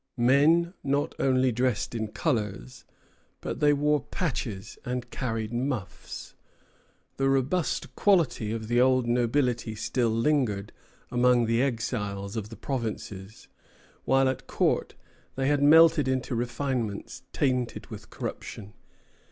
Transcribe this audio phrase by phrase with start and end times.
[0.17, 2.85] Men not only dressed in colors,
[3.39, 6.33] but they wore patches and carried muffs.
[7.17, 10.73] The robust qualities of the old nobility still lingered
[11.11, 13.47] among the exiles of the provinces,
[14.03, 14.95] while at Court
[15.35, 18.73] they had melted into refinements tainted with corruption.